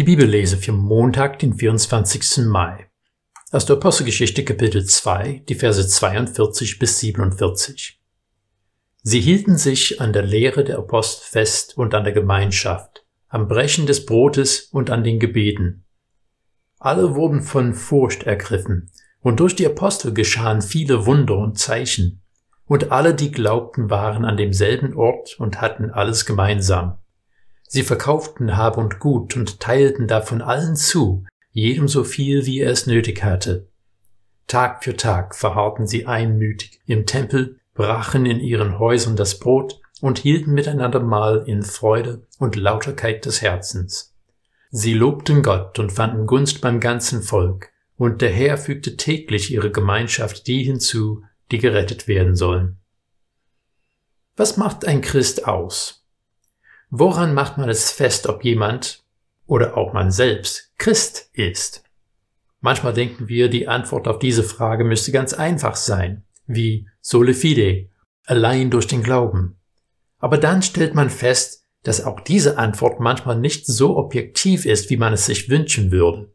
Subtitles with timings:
[0.00, 2.46] Die Bibellese für Montag, den 24.
[2.46, 2.88] Mai.
[3.50, 8.00] Aus der Apostelgeschichte Kapitel 2, die Verse 42 bis 47.
[9.02, 13.84] Sie hielten sich an der Lehre der Apostel fest und an der Gemeinschaft, am Brechen
[13.84, 15.84] des Brotes und an den Gebeten.
[16.78, 18.90] Alle wurden von Furcht ergriffen,
[19.20, 22.22] und durch die Apostel geschahen viele Wunder und Zeichen.
[22.64, 26.96] Und alle, die glaubten, waren an demselben Ort und hatten alles gemeinsam.
[27.72, 32.72] Sie verkauften Hab und Gut und teilten davon allen zu, jedem so viel, wie er
[32.72, 33.68] es nötig hatte.
[34.48, 40.18] Tag für Tag verharrten sie einmütig im Tempel, brachen in ihren Häusern das Brot und
[40.18, 44.16] hielten miteinander Mahl in Freude und Lauterkeit des Herzens.
[44.72, 49.70] Sie lobten Gott und fanden Gunst beim ganzen Volk, und der Herr fügte täglich ihre
[49.70, 52.80] Gemeinschaft die hinzu, die gerettet werden sollen.
[54.34, 55.99] Was macht ein Christ aus?
[56.90, 59.04] Woran macht man es fest, ob jemand
[59.46, 61.84] oder auch man selbst Christ ist?
[62.60, 67.88] Manchmal denken wir, die Antwort auf diese Frage müsste ganz einfach sein, wie sole fide,
[68.26, 69.56] allein durch den Glauben.
[70.18, 74.96] Aber dann stellt man fest, dass auch diese Antwort manchmal nicht so objektiv ist, wie
[74.96, 76.32] man es sich wünschen würde.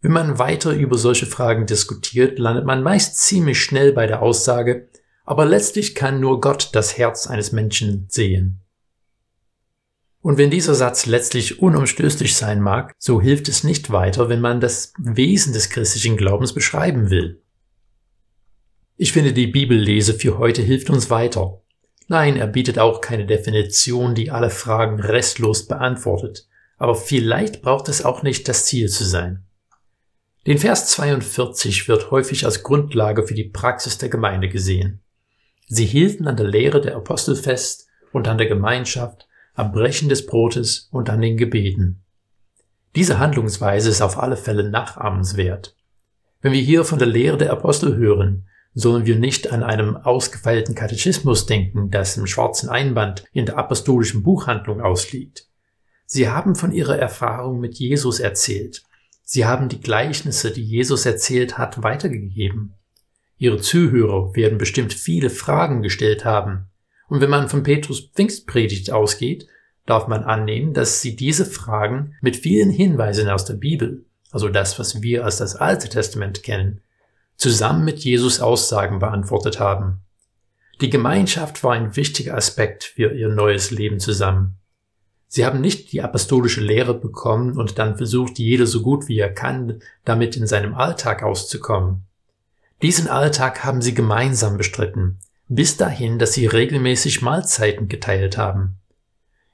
[0.00, 4.88] Wenn man weiter über solche Fragen diskutiert, landet man meist ziemlich schnell bei der Aussage,
[5.24, 8.59] aber letztlich kann nur Gott das Herz eines Menschen sehen.
[10.22, 14.60] Und wenn dieser Satz letztlich unumstößlich sein mag, so hilft es nicht weiter, wenn man
[14.60, 17.42] das Wesen des christlichen Glaubens beschreiben will.
[18.96, 21.62] Ich finde, die Bibellese für heute hilft uns weiter.
[22.06, 26.46] Nein, er bietet auch keine Definition, die alle Fragen restlos beantwortet,
[26.76, 29.46] aber vielleicht braucht es auch nicht das Ziel zu sein.
[30.46, 35.00] Den Vers 42 wird häufig als Grundlage für die Praxis der Gemeinde gesehen.
[35.66, 39.28] Sie hielten an der Lehre der Apostel fest und an der Gemeinschaft,
[39.60, 42.02] am Brechen des Brotes und an den Gebeten.
[42.96, 45.76] Diese Handlungsweise ist auf alle Fälle nachahmenswert.
[46.40, 50.74] Wenn wir hier von der Lehre der Apostel hören, sollen wir nicht an einem ausgefeilten
[50.74, 55.46] Katechismus denken, das im schwarzen Einband in der apostolischen Buchhandlung ausliegt.
[56.06, 58.82] Sie haben von ihrer Erfahrung mit Jesus erzählt.
[59.22, 62.74] Sie haben die Gleichnisse, die Jesus erzählt hat, weitergegeben.
[63.36, 66.66] Ihre Zuhörer werden bestimmt viele Fragen gestellt haben.
[67.08, 69.46] Und wenn man von Petrus Pfingstpredigt ausgeht,
[69.90, 74.78] darf man annehmen, dass sie diese Fragen mit vielen Hinweisen aus der Bibel, also das,
[74.78, 76.80] was wir als das Alte Testament kennen,
[77.36, 80.00] zusammen mit Jesus Aussagen beantwortet haben.
[80.80, 84.56] Die Gemeinschaft war ein wichtiger Aspekt für ihr neues Leben zusammen.
[85.26, 89.32] Sie haben nicht die apostolische Lehre bekommen und dann versucht, jeder so gut wie er
[89.32, 92.06] kann, damit in seinem Alltag auszukommen.
[92.82, 95.18] Diesen Alltag haben sie gemeinsam bestritten,
[95.48, 98.79] bis dahin, dass sie regelmäßig Mahlzeiten geteilt haben.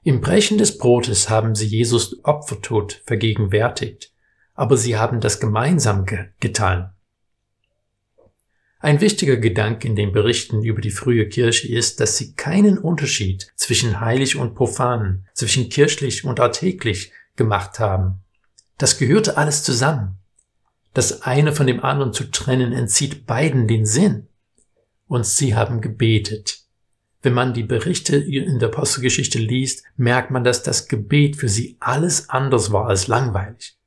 [0.07, 4.13] Im Brechen des Brotes haben sie Jesus Opfertod vergegenwärtigt,
[4.53, 6.93] aber sie haben das gemeinsam ge getan.
[8.79, 13.51] Ein wichtiger Gedanke in den Berichten über die frühe Kirche ist, dass sie keinen Unterschied
[13.57, 18.21] zwischen heilig und profan, zwischen kirchlich und alltäglich gemacht haben.
[18.77, 20.19] Das gehörte alles zusammen.
[20.93, 24.29] Das eine von dem anderen zu trennen entzieht beiden den Sinn
[25.09, 26.66] und sie haben gebetet.
[27.27, 31.75] Wenn man die Berichte in der Apostelgeschichte liest, merkt man, dass das Gebet für sie
[31.81, 33.77] alles anders war als langweilig.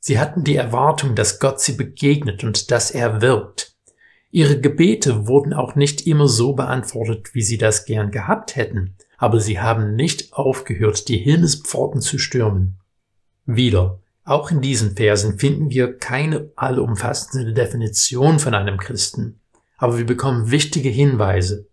[0.00, 3.76] Sie hatten die Erwartung, dass Gott sie begegnet und dass er wirkt.
[4.30, 9.38] Ihre Gebete wurden auch nicht immer so beantwortet, wie sie das gern gehabt hätten, aber
[9.38, 12.78] sie haben nicht aufgehört, die Himmelspforten zu stürmen.
[13.44, 19.38] Wieder, auch in diesen Versen finden wir keine allumfassende Definition von einem Christen
[19.82, 21.66] aber wir bekommen wichtige Hinweise.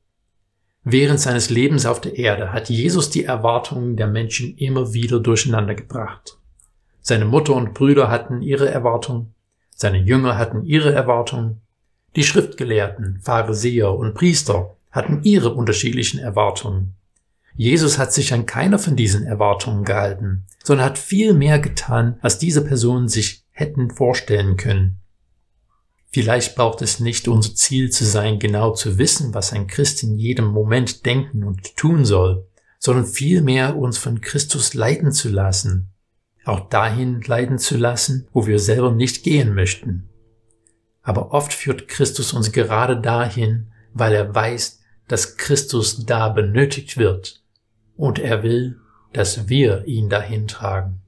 [0.83, 5.75] Während seines Lebens auf der Erde hat Jesus die Erwartungen der Menschen immer wieder durcheinander
[5.75, 6.37] gebracht.
[7.01, 9.33] Seine Mutter und Brüder hatten ihre Erwartungen,
[9.75, 11.61] seine Jünger hatten ihre Erwartungen,
[12.15, 16.95] die Schriftgelehrten, Pharisäer und Priester hatten ihre unterschiedlichen Erwartungen.
[17.55, 22.39] Jesus hat sich an keiner von diesen Erwartungen gehalten, sondern hat viel mehr getan, als
[22.39, 24.99] diese Personen sich hätten vorstellen können.
[26.11, 30.17] Vielleicht braucht es nicht unser Ziel zu sein, genau zu wissen, was ein Christ in
[30.17, 32.47] jedem Moment denken und tun soll,
[32.79, 35.91] sondern vielmehr uns von Christus leiten zu lassen,
[36.45, 40.09] auch dahin leiten zu lassen, wo wir selber nicht gehen möchten.
[41.03, 47.43] Aber oft führt Christus uns gerade dahin, weil er weiß, dass Christus da benötigt wird
[47.95, 48.79] und er will,
[49.13, 51.01] dass wir ihn dahin tragen.